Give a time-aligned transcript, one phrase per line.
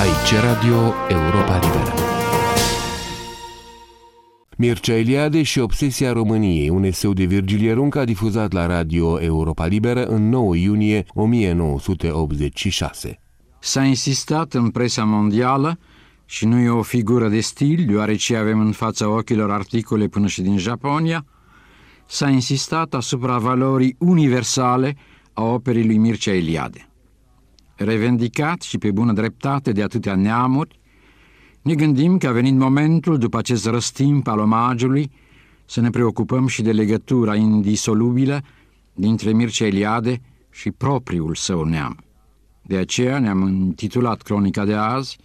[0.00, 1.94] Aici Radio Europa Liberă.
[4.56, 10.04] Mircea Eliade și Obsesia României, un eseu de Virgilie Runca difuzat la Radio Europa Liberă
[10.04, 13.20] în 9 iunie 1986.
[13.58, 15.78] S-a insistat în presa mondială
[16.24, 20.42] și nu e o figură de stil, deoarece avem în fața ochilor articole până și
[20.42, 21.24] din Japonia,
[22.06, 24.96] s-a insistat asupra valorii universale
[25.32, 26.89] a operii lui Mircea Eliade.
[27.82, 30.80] Revendicat și pe bună dreptate de atâtea neamuri,
[31.62, 35.10] ne gândim că a venit momentul, după acest răstimp al omagiului,
[35.64, 38.42] să ne preocupăm și de legătura indisolubilă
[38.92, 42.04] dintre Mircea Eliade și propriul său neam.
[42.62, 45.18] De aceea ne-am intitulat cronica de azi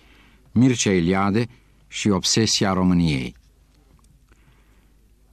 [0.52, 1.48] Mircea Eliade
[1.88, 3.36] și obsesia României.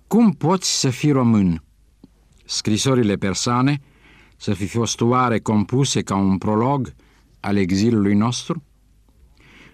[0.06, 1.62] Cum poți să fii român?
[2.44, 3.80] Scrisorile persane
[4.36, 6.92] să fi fost oare compuse ca un prolog
[7.42, 8.62] al exilului nostru?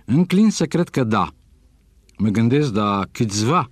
[0.04, 1.28] Înclin să cred că da.
[2.16, 3.70] Mă gândesc la câțiva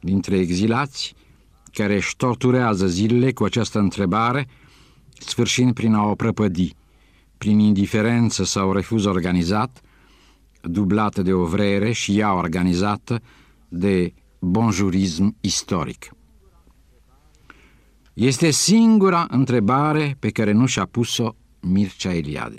[0.00, 1.14] dintre exilați
[1.72, 4.46] care își torturează zilele cu această întrebare,
[5.18, 6.74] sfârșind prin a o prăpădi,
[7.38, 9.80] prin indiferență sau refuz organizat,
[10.62, 13.22] dublată de o vrere și ea organizată
[13.68, 16.10] de bonjurism istoric.
[18.14, 22.58] Este singura întrebare pe care nu și-a pus-o Mircea Eliade.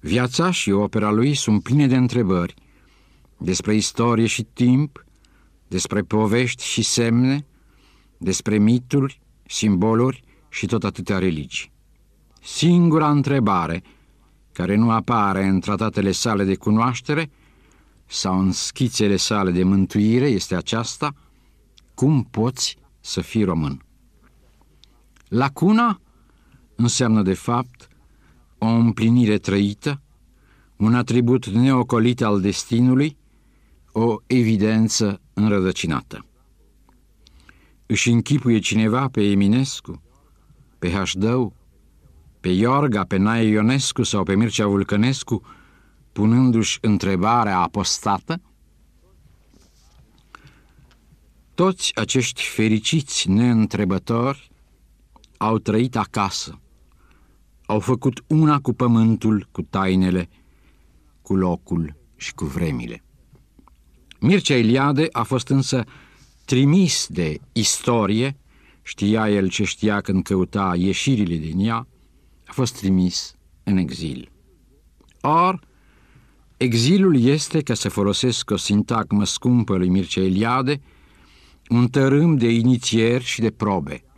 [0.00, 2.54] Viața și opera lui sunt pline de întrebări
[3.38, 5.04] despre istorie și timp,
[5.68, 7.46] despre povești și semne,
[8.18, 11.72] despre mituri, simboluri și tot atâtea religii.
[12.42, 13.82] Singura întrebare
[14.52, 17.30] care nu apare în tratatele sale de cunoaștere
[18.06, 21.14] sau în schițele sale de mântuire este aceasta,
[21.94, 23.84] cum poți să fii român?
[25.28, 26.00] Lacuna
[26.74, 27.89] înseamnă de fapt
[28.62, 30.00] o împlinire trăită,
[30.76, 33.16] un atribut neocolit al destinului,
[33.92, 36.24] o evidență înrădăcinată.
[37.86, 40.02] Își închipuie cineva pe Eminescu,
[40.78, 41.54] pe Hașdău,
[42.40, 45.42] pe Iorga, pe Nae Ionescu sau pe Mircea Vulcănescu,
[46.12, 48.40] punându-și întrebarea apostată?
[51.54, 54.50] Toți acești fericiți neîntrebători
[55.36, 56.60] au trăit acasă,
[57.70, 60.28] au făcut una cu pământul, cu tainele,
[61.22, 63.04] cu locul și cu vremile.
[64.20, 65.84] Mircea Eliade a fost însă
[66.44, 68.36] trimis de istorie,
[68.82, 71.86] știa el ce știa când căuta ieșirile din ea,
[72.46, 74.30] a fost trimis în exil.
[75.20, 75.60] Or,
[76.56, 80.80] exilul este, ca să folosesc o sintagmă scumpă lui Mircea Eliade,
[81.68, 84.04] un tărâm de inițieri și de probe–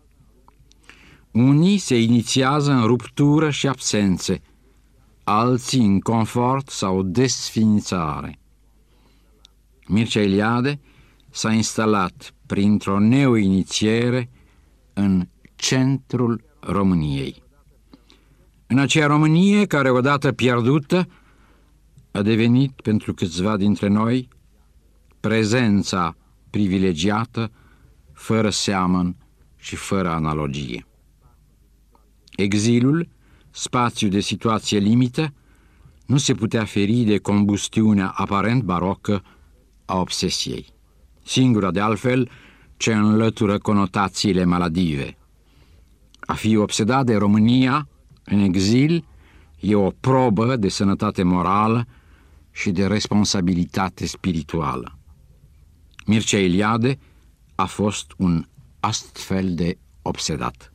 [1.32, 4.41] unii se inițiază în ruptură și absențe,
[5.25, 8.38] alții în confort sau desfințare.
[9.87, 10.81] Mircea Eliade
[11.31, 14.31] s-a instalat printr-o neoinițiere
[14.93, 17.43] în centrul României.
[18.66, 21.09] În acea Românie care odată pierdută
[22.10, 24.28] a devenit pentru câțiva dintre noi
[25.20, 26.16] prezența
[26.50, 27.50] privilegiată,
[28.12, 29.16] fără seamăn
[29.56, 30.87] și fără analogie.
[32.37, 33.09] Exilul,
[33.50, 35.32] spațiu de situație limită,
[36.06, 39.22] nu se putea feri de combustiunea aparent barocă
[39.84, 40.66] a obsesiei.
[41.25, 42.31] Singura, de altfel,
[42.76, 45.16] ce înlătură conotațiile maladive.
[46.20, 47.88] A fi obsedat de România
[48.25, 49.04] în exil
[49.60, 51.87] e o probă de sănătate morală
[52.50, 54.99] și de responsabilitate spirituală.
[56.06, 56.99] Mircea Eliade
[57.54, 58.47] a fost un
[58.81, 60.72] astfel de obsedat.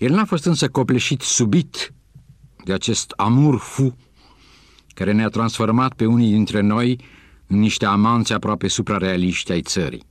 [0.00, 1.92] El n-a fost însă copleșit subit
[2.64, 3.96] de acest amur fu
[4.94, 6.98] care ne-a transformat pe unii dintre noi
[7.46, 10.04] în niște amanți aproape suprarealiști ai țării.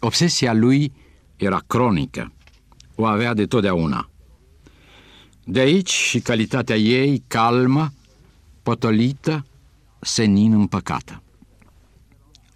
[0.00, 0.92] Obsesia lui
[1.36, 2.32] era cronică,
[2.94, 4.10] o avea de totdeauna.
[5.44, 7.92] De aici și calitatea ei calmă,
[8.62, 9.46] potolită,
[10.00, 11.22] senin împăcată.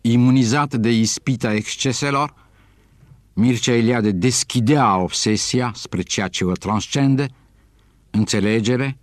[0.01, 2.35] Imunizat de ispita exceselor,
[3.35, 7.29] Mircea Eliade deschidea obsesia spre ceea ce o transcende,
[8.11, 8.99] înțelegere,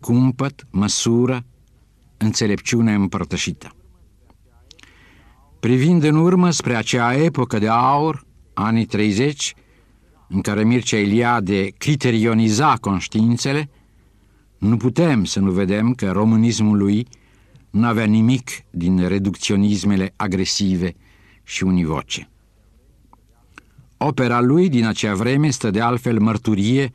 [0.00, 1.44] cumpăt, măsură,
[2.16, 3.72] înțelepciune împărtășită.
[5.60, 9.54] Privind în urmă spre acea epocă de aur, anii 30,
[10.28, 13.70] în care Mircea Eliade criterioniza conștiințele,
[14.58, 17.06] nu putem să nu vedem că românismul lui
[17.70, 20.94] nu avea nimic din reducționismele agresive
[21.42, 22.28] și univoce.
[23.98, 26.90] Opera lui din acea vreme stă de altfel mărturie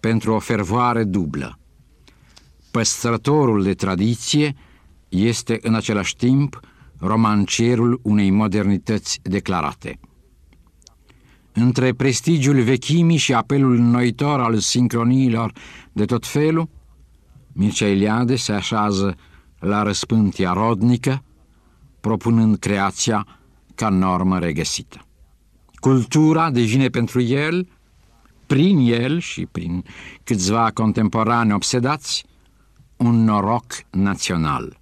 [0.00, 1.58] pentru o fervoare dublă.
[2.70, 4.54] păstrătorul de tradiție,
[5.08, 6.60] este în același timp
[6.98, 9.98] romancerul unei modernități declarate.
[11.52, 15.52] Între prestigiul vechimii și apelul noitor al sincroniilor
[15.92, 16.68] de tot felul,
[17.52, 19.16] Mircea Eliade se așează
[19.58, 21.24] la răspântia rodnică,
[22.00, 23.26] propunând creația
[23.74, 25.03] ca normă regăsită.
[25.84, 27.68] Cultura devine pentru el,
[28.46, 29.84] prin el și prin
[30.22, 32.24] câțiva contemporani obsedați,
[32.96, 34.78] un noroc național.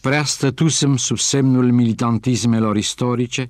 [0.00, 3.46] Prea stătusem sub semnul militantismelor istorice,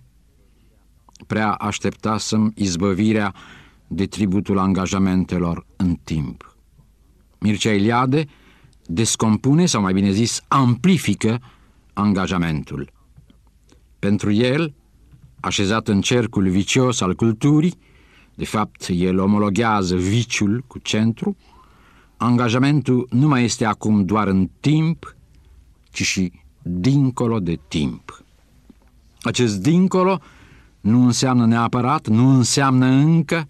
[1.26, 3.34] prea așteptasem izbăvirea
[3.86, 6.56] de tributul angajamentelor în timp.
[7.38, 8.26] Mircea Eliade
[8.86, 11.40] descompune, sau mai bine zis, amplifică
[11.92, 12.92] angajamentul.
[13.98, 14.74] Pentru el,
[15.40, 17.78] așezat în cercul vicios al culturii,
[18.34, 21.36] de fapt el omologează viciul cu centru,
[22.16, 25.16] angajamentul nu mai este acum doar în timp,
[25.90, 26.32] ci și
[26.62, 28.24] dincolo de timp.
[29.22, 30.20] Acest dincolo
[30.80, 33.48] nu înseamnă neapărat, nu înseamnă încă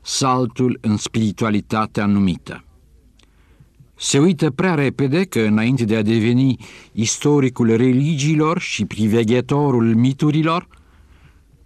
[0.00, 2.64] saltul în spiritualitatea numită.
[3.94, 6.56] Se uită prea repede că, înainte de a deveni
[6.92, 10.68] istoricul religiilor și priveghetorul miturilor,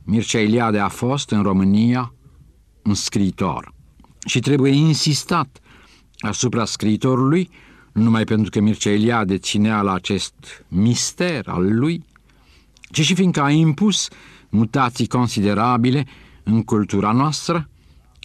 [0.09, 2.15] Mircea Eliade a fost în România
[2.85, 3.75] un scriitor
[4.27, 5.61] și trebuie insistat
[6.19, 7.51] asupra scriitorului,
[7.93, 12.05] nu numai pentru că Mircea Eliade ținea la acest mister al lui,
[12.91, 14.09] ci și fiindcă a impus
[14.49, 16.07] mutații considerabile
[16.43, 17.69] în cultura noastră,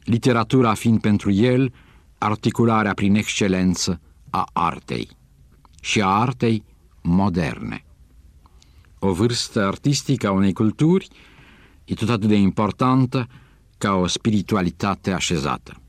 [0.03, 1.73] literatura fiind pentru el
[2.17, 5.09] articularea prin excelență a artei
[5.81, 6.63] și a artei
[7.01, 7.85] moderne.
[8.99, 11.07] O vârstă artistică a unei culturi
[11.85, 13.27] e tot atât de importantă
[13.77, 15.81] ca o spiritualitate așezată.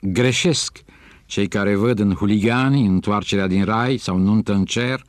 [0.00, 0.84] Greșesc
[1.26, 5.02] cei care văd în huligani întoarcerea din rai sau nuntă în cer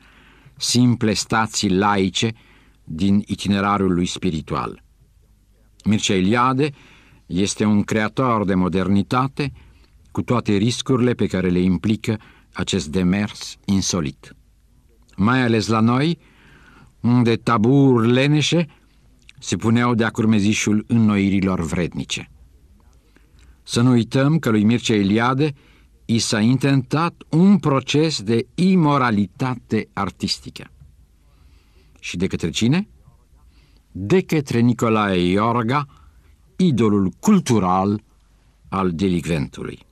[0.56, 2.32] simple stații laice
[2.84, 4.82] din itinerarul lui spiritual.
[5.84, 6.70] Mircea Eliade
[7.26, 9.52] este un creator de modernitate
[10.10, 12.18] cu toate riscurile pe care le implică
[12.52, 14.36] acest demers insolit.
[15.16, 16.18] Mai ales la noi,
[17.00, 18.66] unde taburi leneșe
[19.38, 22.30] se puneau de-a curmezișul înnoirilor vrednice.
[23.62, 25.54] Să nu uităm că lui Mircea Eliade
[26.04, 30.70] i s-a intentat un proces de imoralitate artistică.
[32.00, 32.88] Și de către cine?
[33.92, 35.86] De către Nicolae Iorga,
[36.56, 38.02] idolul cultural
[38.68, 39.86] al delicventului.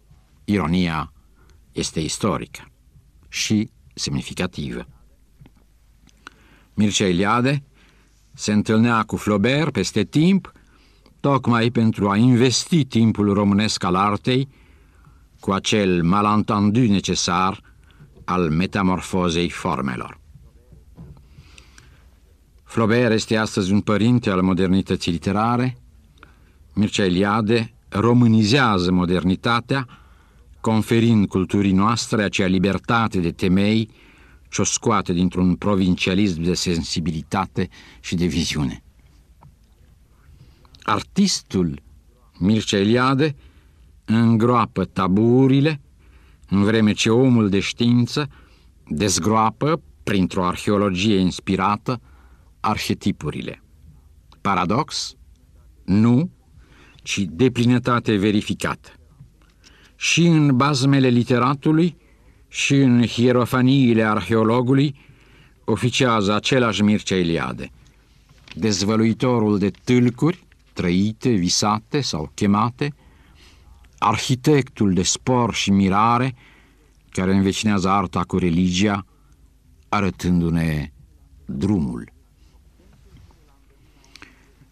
[0.44, 1.12] Ironia
[1.72, 2.70] este istorică
[3.28, 4.86] și semnificativă.
[6.74, 7.64] Mircea Eliade
[8.38, 10.52] se întâlnea cu Flaubert peste timp,
[11.20, 14.48] tocmai pentru a investi timpul românesc al artei
[15.40, 17.60] cu acel malentendu necesar
[18.24, 20.20] al metamorfozei formelor.
[22.64, 25.76] Flaubert este astăzi un părinte al modernității literare,
[26.74, 29.86] Mircea Eliade românizează modernitatea,
[30.60, 33.90] conferind culturii noastre acea libertate de temei
[34.56, 37.68] ce o scoate dintr-un provincialism de sensibilitate
[38.00, 38.82] și de viziune.
[40.82, 41.82] Artistul
[42.38, 43.36] Mircea Eliade
[44.04, 45.80] îngroapă taburile,
[46.48, 48.28] în vreme ce omul de știință
[48.88, 52.00] dezgroapă, printr-o arheologie inspirată,
[52.60, 53.62] arhetipurile.
[54.40, 55.14] Paradox?
[55.84, 56.30] Nu,
[57.02, 58.88] ci deplinătate verificată.
[59.96, 61.96] Și în bazmele literatului,
[62.56, 64.94] și în hierofaniile arheologului,
[65.64, 67.70] oficiază același Mircea Eliade,
[68.54, 72.94] dezvăluitorul de tâlcuri, trăite, visate sau chemate,
[73.98, 76.34] arhitectul de spor și mirare,
[77.10, 79.06] care învecinează arta cu religia,
[79.88, 80.92] arătându-ne
[81.44, 82.12] drumul.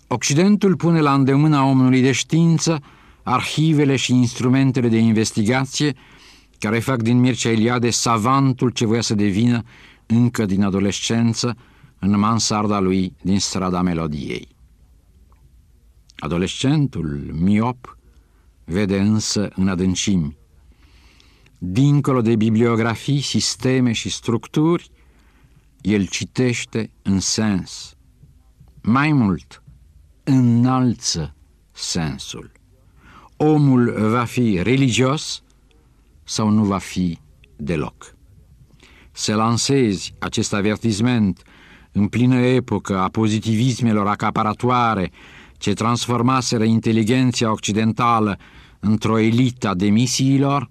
[0.06, 2.82] Occidentul pune la îndemâna omului de știință
[3.22, 5.94] arhivele și instrumentele de investigație
[6.64, 9.62] care fac din Mircea Eliade savantul ce voia să devină
[10.06, 11.56] încă din adolescență
[11.98, 14.48] în mansarda lui din strada melodiei.
[16.16, 17.98] Adolescentul, miop,
[18.64, 20.36] vede însă în adâncimi.
[21.58, 24.90] Dincolo de bibliografii, sisteme și structuri,
[25.80, 27.96] el citește în sens.
[28.82, 29.62] Mai mult,
[30.22, 31.34] înalță
[31.72, 32.52] sensul.
[33.36, 35.43] Omul va fi religios
[36.24, 37.18] sau nu va fi
[37.56, 38.16] deloc.
[39.12, 41.42] Să lansezi acest avertisment
[41.92, 45.10] în plină epocă a pozitivismelor acaparatoare
[45.58, 48.38] ce transformaseră inteligenția occidentală
[48.80, 50.70] într-o elită a demisiilor,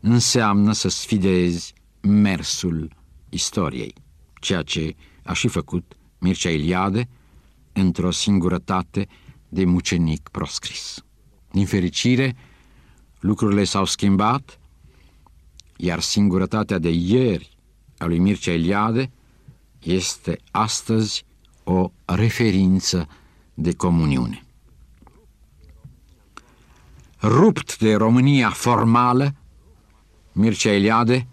[0.00, 2.92] înseamnă să sfidezi mersul
[3.28, 3.94] istoriei,
[4.40, 7.08] ceea ce a și făcut Mircea Iliade
[7.72, 9.06] într-o singurătate
[9.48, 11.04] de mucenic proscris.
[11.50, 12.36] Din fericire,
[13.20, 14.58] lucrurile s-au schimbat,
[15.76, 17.56] iar singurătatea de ieri
[17.98, 19.10] a lui Mircea Eliade
[19.82, 21.24] este astăzi
[21.64, 23.08] o referință
[23.54, 24.44] de comuniune.
[27.22, 29.34] Rupt de România formală,
[30.32, 31.26] Mircea Eliade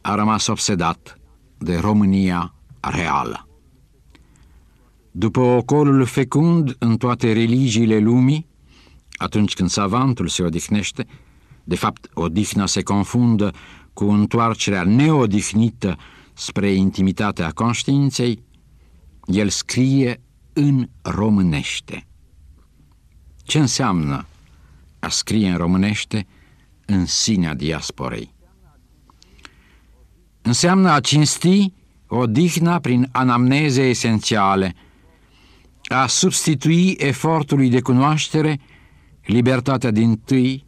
[0.00, 1.18] a rămas obsedat
[1.58, 3.48] de România reală.
[5.10, 8.46] După ocolul fecund în toate religiile lumii,
[9.16, 11.06] atunci când savantul se odihnește,
[11.64, 13.52] de fapt, odihna se confundă
[13.96, 15.98] cu întoarcerea neodihnită
[16.32, 18.42] spre intimitatea conștiinței,
[19.26, 20.20] el scrie
[20.52, 22.06] în românește.
[23.42, 24.26] Ce înseamnă
[24.98, 26.26] a scrie în românește
[26.86, 28.34] în sinea diasporei?
[30.42, 31.72] Înseamnă a cinsti
[32.06, 34.74] odihna prin anamneze esențiale,
[35.84, 38.60] a substitui efortului de cunoaștere
[39.24, 40.64] libertatea din tâi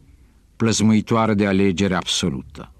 [0.55, 2.73] plăzmuitoare de alegere absolută.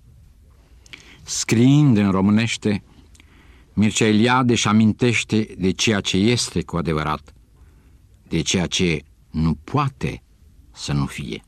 [1.30, 2.84] Scriind în românește,
[3.74, 7.34] Mircea Eliade își amintește de ceea ce este cu adevărat,
[8.28, 10.24] de ceea ce nu poate
[10.72, 11.44] să nu fie.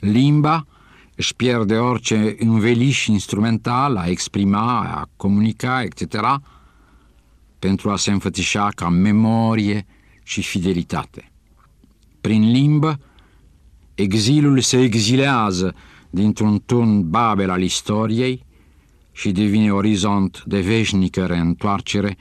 [0.00, 0.66] Limba
[1.14, 6.40] își pierde orice înveliș instrumental a exprima, a comunica, etc.,
[7.58, 9.86] pentru a se înfățișa ca memorie
[10.22, 11.32] și fidelitate.
[12.20, 13.00] Prin limbă,
[13.94, 15.74] exilul se exilează
[16.10, 18.48] dintr-un turn babel al istoriei
[19.20, 22.16] și devine orizont de veșnică reîntoarcere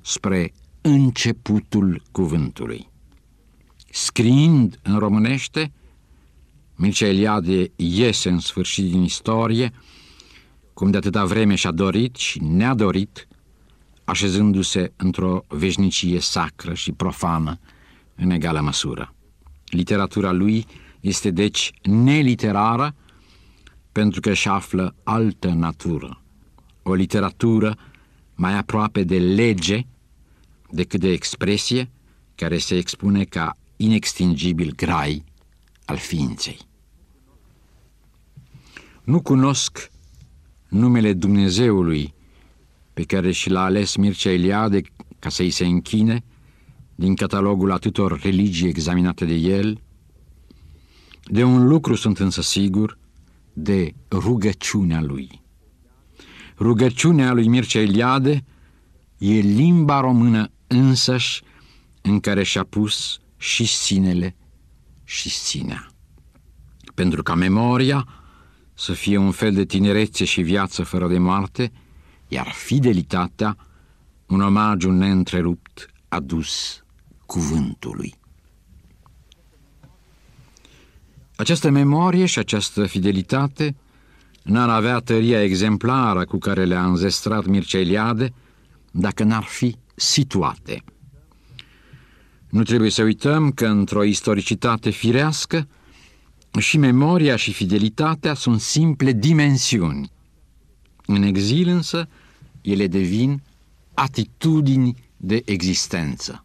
[0.00, 2.88] spre începutul cuvântului.
[3.90, 5.72] Scriind în românește,
[6.76, 9.72] Mircea Eliade iese în sfârșit din istorie,
[10.74, 13.28] cum de atâta vreme și-a dorit și ne-a dorit,
[14.04, 17.58] așezându-se într-o veșnicie sacră și profană
[18.14, 19.14] în egală măsură.
[19.64, 20.66] Literatura lui
[21.00, 22.94] este deci neliterară
[23.92, 26.21] pentru că își află altă natură,
[26.82, 27.76] o literatură
[28.34, 29.86] mai aproape de lege
[30.70, 31.90] decât de expresie
[32.34, 35.24] care se expune ca inextingibil grai
[35.84, 36.58] al ființei.
[39.04, 39.90] Nu cunosc
[40.68, 42.14] numele Dumnezeului
[42.92, 44.80] pe care și l-a ales Mircea Eliade
[45.18, 46.24] ca să-i se închine
[46.94, 49.80] din catalogul atâtor religii examinate de el,
[51.24, 52.98] de un lucru sunt însă sigur,
[53.52, 55.41] de rugăciunea lui.
[56.58, 58.44] Rugăciunea lui Mircea Eliade
[59.18, 61.42] e limba română însăși
[62.02, 64.36] în care și-a pus și sinele
[65.04, 65.86] și sinea.
[66.94, 68.08] Pentru ca memoria
[68.74, 71.72] să fie un fel de tinerețe și viață fără de moarte,
[72.28, 73.56] iar fidelitatea
[74.26, 76.84] un omagiu neîntrerupt adus
[77.26, 78.14] cuvântului.
[81.36, 83.76] Această memorie și această fidelitate
[84.44, 88.32] n-ar avea tăria exemplară cu care le-a înzestrat Mircea Eliade
[88.90, 90.84] dacă n-ar fi situate.
[92.48, 95.68] Nu trebuie să uităm că într-o istoricitate firească
[96.58, 100.10] și memoria și fidelitatea sunt simple dimensiuni.
[101.06, 102.08] În exil însă
[102.60, 103.42] ele devin
[103.94, 106.44] atitudini de existență.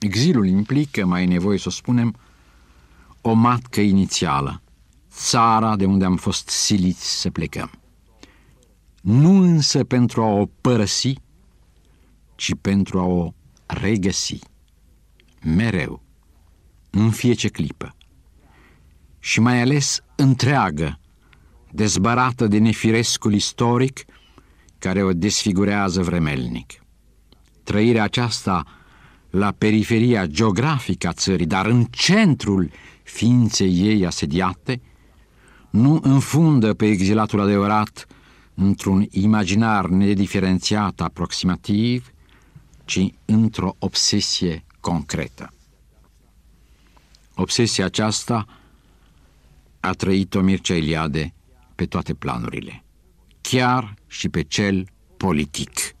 [0.00, 2.16] Exilul implică, mai e nevoie să o spunem,
[3.20, 4.62] o matcă inițială,
[5.16, 7.70] țara de unde am fost siliți să plecăm.
[9.02, 11.12] Nu însă pentru a o părăsi,
[12.34, 13.32] ci pentru a o
[13.66, 14.38] regăsi,
[15.42, 16.02] mereu,
[16.90, 17.96] în fiecare clipă,
[19.18, 21.00] și mai ales întreagă,
[21.70, 24.04] dezbarată de nefirescul istoric
[24.78, 26.72] care o desfigurează vremelnic.
[27.62, 28.64] Trăirea aceasta
[29.30, 32.70] la periferia geografică a țării, dar în centrul
[33.02, 34.80] ființei ei asediate,
[35.70, 38.06] nu înfundă pe exilatul adevărat
[38.54, 42.10] într-un imaginar nediferențiat aproximativ,
[42.84, 45.52] ci într-o obsesie concretă.
[47.34, 48.46] Obsesia aceasta
[49.80, 51.34] a trăit-o Mircea Eliade
[51.74, 52.84] pe toate planurile,
[53.40, 55.94] chiar și pe cel politic.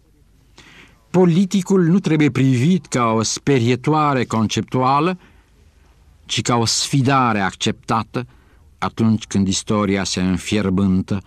[1.10, 5.18] Politicul nu trebuie privit ca o sperietoare conceptuală,
[6.24, 8.26] ci ca o sfidare acceptată
[8.78, 11.22] atunci când istoria se înfierbântă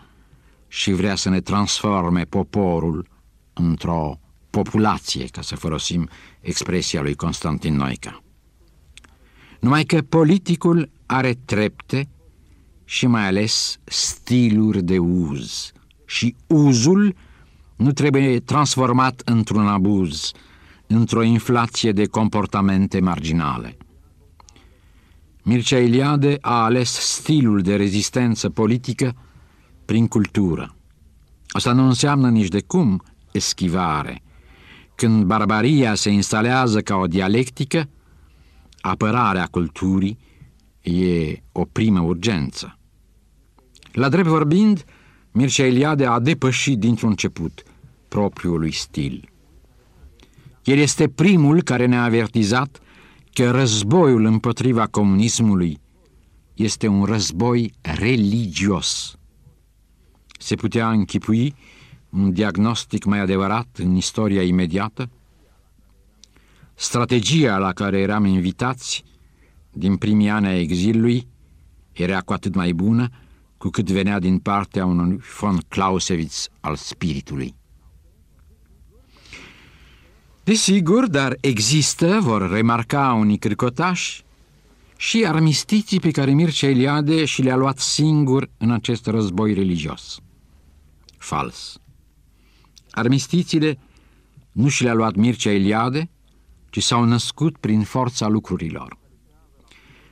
[0.67, 3.07] și vrea să ne transforme poporul
[3.53, 6.09] într-o populație, ca să folosim
[6.41, 8.23] expresia lui Constantin Noica.
[9.59, 12.09] Numai că politicul are trepte
[12.85, 15.71] și mai ales stiluri de uz.
[16.05, 17.15] Și uzul
[17.75, 20.31] nu trebuie transformat într-un abuz,
[20.87, 23.77] într-o inflație de comportamente marginale.
[25.43, 29.15] Mircea Eliade a ales stilul de rezistență politică
[29.85, 30.75] prin cultură.
[31.47, 34.21] Asta nu înseamnă nici de cum eschivare.
[34.95, 37.89] Când barbaria se instalează ca o dialectică,
[38.81, 40.17] apărarea culturii
[40.81, 42.77] e o primă urgență.
[43.91, 44.85] La drept vorbind,
[45.31, 47.63] Mircea Eliade a depășit dintr-un început
[48.07, 49.29] propriului stil.
[50.63, 52.79] El este primul care ne-a avertizat
[53.33, 55.79] că războiul împotriva comunismului
[56.53, 59.17] este un război religios.
[60.39, 61.55] Se putea închipui
[62.09, 65.09] un diagnostic mai adevărat în istoria imediată?
[66.73, 69.03] Strategia la care eram invitați
[69.71, 71.27] din primii ani a exilului
[71.91, 73.09] era cu atât mai bună
[73.57, 77.58] cu cât venea din partea unui von Clausewitz al spiritului.
[80.49, 84.23] Desigur, dar există, vor remarca unii cricotași,
[84.97, 90.19] și armistiții pe care Mircea Eliade și le-a luat singur în acest război religios.
[91.17, 91.77] Fals.
[92.91, 93.79] Armistițiile
[94.51, 96.09] nu și le-a luat Mircea Eliade,
[96.69, 98.97] ci s-au născut prin forța lucrurilor.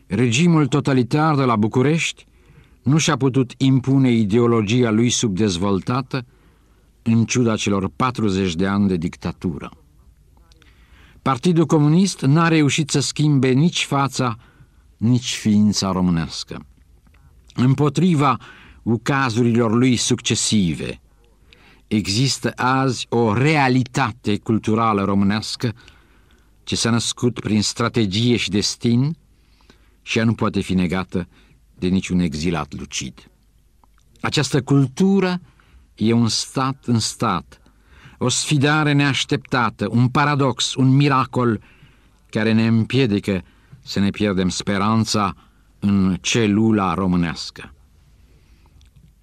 [0.08, 2.26] Regimul totalitar de la București
[2.84, 6.26] nu și-a putut impune ideologia lui subdezvoltată
[7.02, 9.72] în ciuda celor 40 de ani de dictatură.
[11.28, 14.38] Partidul Comunist n-a reușit să schimbe nici fața,
[14.98, 16.66] nici ființa românească.
[17.56, 18.40] Împotriva
[18.84, 21.02] ucazurilor lui succesive,
[21.88, 25.74] există azi o realitate culturală românească
[26.64, 29.18] ce s-a născut prin strategie și destin
[30.02, 31.28] și ea nu poate fi negată
[31.80, 33.32] de niciun exilat lucid.
[34.22, 35.42] Această cultură
[35.96, 37.62] e un stat în stat,
[38.18, 41.62] o sfidare neașteptată, un paradox, un miracol
[42.30, 43.44] care ne împiedică
[43.84, 45.36] să ne pierdem speranța
[45.80, 47.74] în celula românească.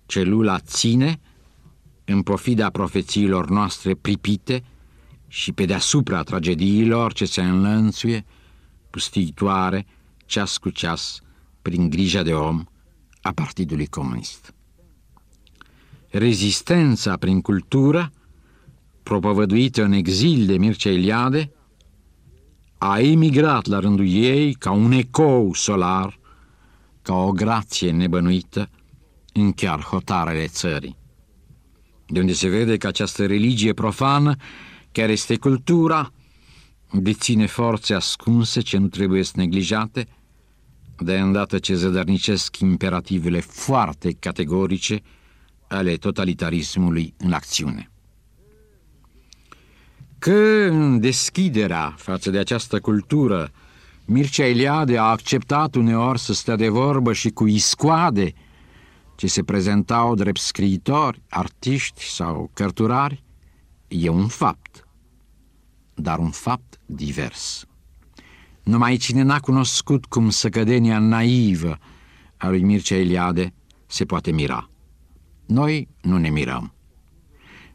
[0.06, 1.20] Celula ține,
[2.04, 4.64] în pofida profețiilor noastre pripite
[5.28, 8.24] și pe deasupra tragediilor ce se înlănțuie,
[8.90, 9.86] pustiitoare,
[10.26, 11.20] ceas cu ceas,
[11.62, 12.64] prin grija de om
[13.22, 14.54] a Partidului Comunist.
[16.08, 18.12] Rezistența prin cultură
[19.04, 21.52] propovăduită în exil de Mircea Eliade,
[22.78, 26.18] a emigrat la rândul ei ca un ecou solar,
[27.02, 28.70] ca o grație nebănuită
[29.32, 30.96] în chiar hotarele țării.
[32.06, 34.36] De unde se vede că această religie profană,
[34.92, 36.12] care este cultura,
[36.92, 40.06] deține forțe ascunse ce nu trebuie să neglijate,
[40.98, 45.00] de îndată ce zădărnicesc imperativele foarte categorice
[45.68, 47.88] ale totalitarismului în acțiune
[50.24, 53.50] că în deschiderea față de această cultură
[54.04, 58.32] Mircea Eliade a acceptat uneori să stea de vorbă și cu iscoade
[59.16, 63.22] ce se prezentau drept scriitori, artiști sau cărturari,
[63.88, 64.88] e un fapt,
[65.94, 67.64] dar un fapt divers.
[68.62, 71.78] Numai cine n-a cunoscut cum săcădenia naivă
[72.36, 73.54] a lui Mircea Eliade
[73.86, 74.70] se poate mira.
[75.46, 76.73] Noi nu ne mirăm.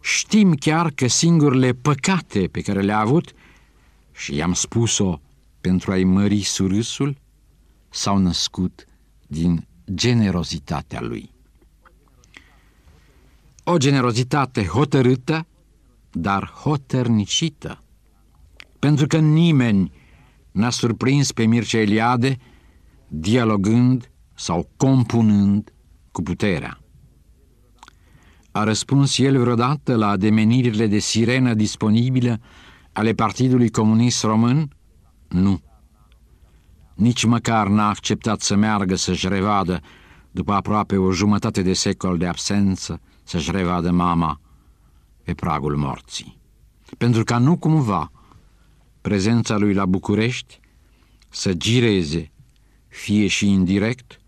[0.01, 3.33] Știm chiar că singurele păcate pe care le-a avut,
[4.12, 5.19] și i-am spus-o
[5.62, 7.17] pentru a-i mări surâsul,
[7.89, 8.85] s-au născut
[9.27, 11.31] din generozitatea lui.
[13.63, 15.47] O generozitate hotărâtă,
[16.12, 17.83] dar hotărnicită,
[18.79, 19.91] pentru că nimeni
[20.51, 22.38] n-a surprins pe Mircea Eliade
[23.07, 25.73] dialogând sau compunând
[26.12, 26.78] cu puterea.
[28.51, 32.39] A răspuns el vreodată la ademenirile de sirenă disponibile
[32.91, 34.69] ale Partidului Comunist Român?
[35.27, 35.62] Nu.
[36.93, 39.81] Nici măcar n-a acceptat să meargă să-și revadă,
[40.31, 44.39] după aproape o jumătate de secol de absență, să-și revadă mama
[45.23, 46.38] pe pragul morții.
[46.97, 48.12] Pentru ca nu cumva
[49.01, 50.59] prezența lui la București
[51.29, 52.31] să gireze,
[52.88, 54.19] fie și indirect,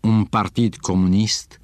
[0.00, 1.60] un partid comunist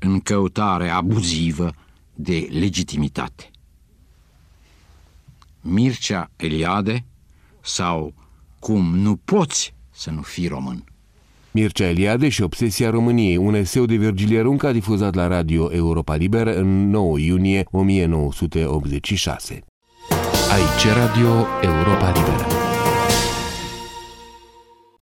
[0.00, 1.74] în căutare abuzivă
[2.14, 3.50] de legitimitate.
[5.60, 7.04] Mircea Eliade
[7.60, 8.14] sau
[8.58, 10.84] Cum nu poți să nu fii român.
[11.50, 16.54] Mircea Eliade și Obsesia României, un eseu de Virgilie Runca difuzat la Radio Europa Liberă
[16.54, 19.60] în 9 iunie 1986.
[20.50, 22.69] Aici Radio Europa Liberă.